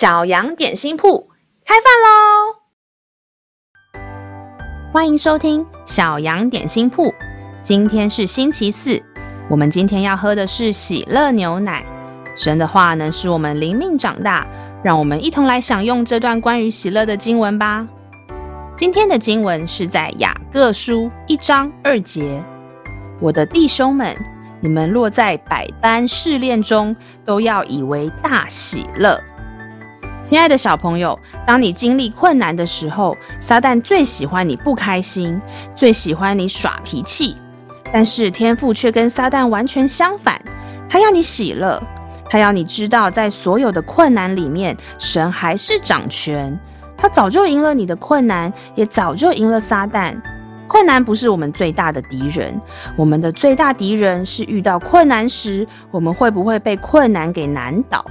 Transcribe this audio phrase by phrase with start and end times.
[0.00, 1.28] 小羊点心铺
[1.62, 2.56] 开饭喽！
[4.90, 7.12] 欢迎收听小羊点心铺。
[7.62, 8.98] 今天是星期四，
[9.50, 11.84] 我们今天要喝的是喜乐牛奶。
[12.34, 14.46] 神的话能使我们灵命长大，
[14.82, 17.86] 让我们一同来享用这段关于喜乐的经文吧。
[18.74, 22.42] 今天的经文是在雅各书一章二节。
[23.20, 24.16] 我的弟兄们，
[24.62, 29.20] 你们若在百般试炼中，都要以为大喜乐。
[30.22, 35.40] 亲爱的小朋友，当你经历困难的时候，撒旦最喜欢你不开心，
[35.74, 37.36] 最喜欢你耍脾气。
[37.92, 40.40] 但是天父却跟撒旦完全相反，
[40.88, 41.82] 他要你喜乐，
[42.28, 46.56] 他要你知道，在所有的困难里面，神还是掌权。
[46.96, 50.14] 他早就赢了你的困难，也早就赢了撒旦。
[50.68, 52.60] 困难不是我们最大的敌人，
[52.94, 58.04] 我们的最大敌人是遇到困难时，我们会不会被困难给难倒？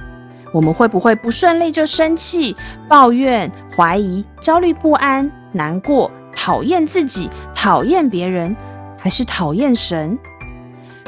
[0.52, 2.56] 我们会不会不顺利就生气、
[2.88, 8.56] 抱怨、怀疑、焦虑不安、难过、讨厌自己、讨厌别人，
[8.98, 10.18] 还是讨厌神？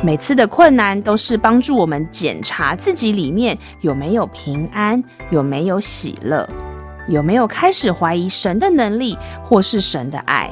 [0.03, 6.49] 每次的困难都是帮助我们检查自己里面有没有平安，有没有喜乐，
[7.09, 10.51] 有没有开始怀疑神的能力或是神的爱。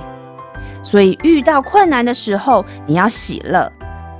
[0.82, 3.70] 所以遇到困难的时候，你要喜乐。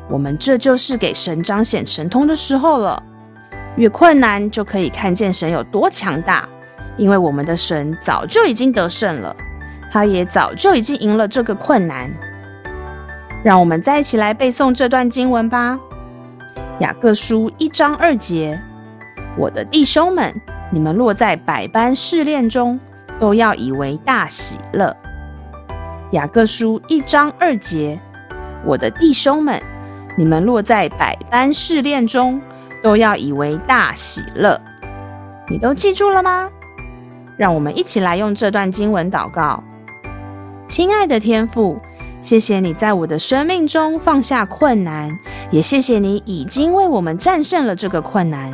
[0.09, 3.01] 我们这就是给神彰显神通的时候了。
[3.81, 6.47] 越困难，就可以看见神有多强大，
[6.99, 9.35] 因为我们的神早就已经得胜了，
[9.91, 12.11] 他也早就已经赢了这个困难。
[13.43, 15.81] 让我们再一起来背诵这段经文吧。
[16.81, 18.61] 雅各书一章二节：
[19.35, 20.31] 我的弟兄们，
[20.71, 22.79] 你们落在百般试炼中，
[23.19, 24.95] 都要以为大喜乐。
[26.11, 27.99] 雅各书一章二节：
[28.63, 29.59] 我的弟兄们，
[30.19, 32.39] 你们落在百般试炼中，
[32.83, 34.61] 都要以为大喜乐。
[35.49, 36.49] 你都记住了吗？
[37.37, 39.63] 让我们一起来用这段经文祷告。
[40.69, 41.81] 亲爱的天父，
[42.23, 45.11] 谢谢你在我的生命中放下困难，
[45.51, 48.53] 也谢谢你已经为我们战胜了这个困难。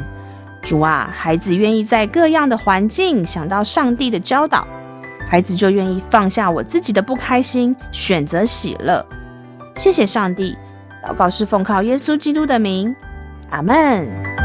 [0.63, 4.67] 主啊，孩子愿意在各样的环境想到上帝的教导。
[5.29, 9.05] 孩子就愿意放下我自己的不开心，选择喜乐。
[9.75, 10.57] 谢谢上帝，
[11.05, 12.95] 祷告是奉靠耶稣基督的名，
[13.51, 14.36] 阿门。